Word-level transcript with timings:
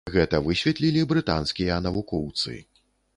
Гэта 0.13 0.37
высветлілі 0.45 1.03
брытанскія 1.11 1.77
навукоўцы. 1.91 2.57